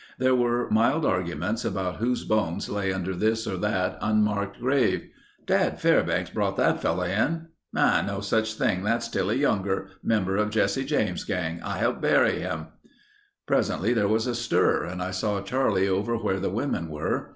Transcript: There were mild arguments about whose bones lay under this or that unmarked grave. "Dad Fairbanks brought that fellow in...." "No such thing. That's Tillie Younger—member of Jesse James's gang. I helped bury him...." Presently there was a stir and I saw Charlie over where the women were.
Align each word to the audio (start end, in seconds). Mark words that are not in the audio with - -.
There 0.17 0.33
were 0.33 0.67
mild 0.71 1.05
arguments 1.05 1.63
about 1.63 1.97
whose 1.97 2.23
bones 2.25 2.67
lay 2.69 2.91
under 2.91 3.13
this 3.13 3.45
or 3.45 3.55
that 3.57 3.99
unmarked 4.01 4.59
grave. 4.59 5.07
"Dad 5.45 5.79
Fairbanks 5.79 6.31
brought 6.31 6.57
that 6.57 6.81
fellow 6.81 7.03
in...." 7.03 7.49
"No 7.71 8.19
such 8.19 8.55
thing. 8.55 8.81
That's 8.83 9.07
Tillie 9.07 9.37
Younger—member 9.37 10.37
of 10.37 10.49
Jesse 10.49 10.85
James's 10.85 11.23
gang. 11.23 11.61
I 11.61 11.77
helped 11.77 12.01
bury 12.01 12.39
him...." 12.39 12.69
Presently 13.45 13.93
there 13.93 14.07
was 14.07 14.25
a 14.25 14.33
stir 14.33 14.85
and 14.85 15.03
I 15.03 15.11
saw 15.11 15.39
Charlie 15.41 15.87
over 15.87 16.15
where 16.17 16.39
the 16.39 16.49
women 16.49 16.89
were. 16.89 17.29